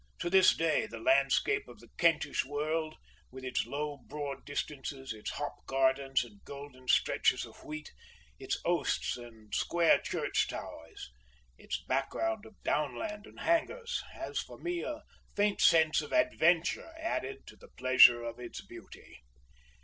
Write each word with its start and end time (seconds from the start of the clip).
To 0.17 0.31
this 0.31 0.57
day 0.57 0.87
the 0.87 0.97
landscape 0.97 1.67
of 1.67 1.79
the 1.79 1.89
Kentish 1.99 2.43
world, 2.43 2.95
with 3.29 3.45
its 3.45 3.67
low 3.67 3.97
broad 4.07 4.43
distances, 4.45 5.13
its 5.13 5.29
hop 5.29 5.63
gardens 5.67 6.23
and 6.23 6.43
golden 6.43 6.87
stretches 6.87 7.45
of 7.45 7.63
wheat, 7.63 7.91
its 8.39 8.57
oasts 8.65 9.15
and 9.15 9.53
square 9.53 9.99
church 9.99 10.47
towers, 10.47 11.11
its 11.55 11.83
background 11.83 12.47
of 12.47 12.55
downland 12.63 13.27
and 13.27 13.41
hangers, 13.41 14.01
has 14.13 14.39
for 14.39 14.57
me 14.57 14.81
a 14.81 15.03
faint 15.35 15.61
sense 15.61 16.01
of 16.01 16.11
adventure 16.11 16.93
added 16.99 17.45
to 17.45 17.55
the 17.55 17.69
pleasure 17.77 18.23
of 18.23 18.39
its 18.39 18.65
beauty. 18.65 19.19